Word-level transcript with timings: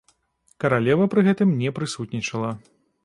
Каралева 0.63 1.05
пры 1.11 1.25
гэтым 1.27 1.53
не 1.61 1.75
прысутнічала. 1.77 2.51